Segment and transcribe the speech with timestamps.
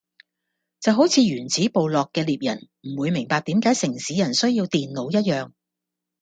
[0.79, 5.51] 就好似原始部落嘅獵人唔會明白點解城市人需要電腦一樣